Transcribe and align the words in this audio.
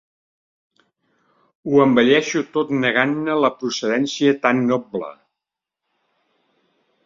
Ho 1.71 1.81
embelleixo 1.83 2.41
tot 2.57 2.73
negant-ne 2.79 3.37
la 3.43 3.53
procedència 3.61 4.35
tan 4.47 4.67
noble. 4.73 5.15